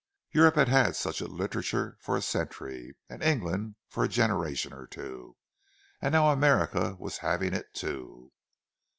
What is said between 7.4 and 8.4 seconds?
it, too!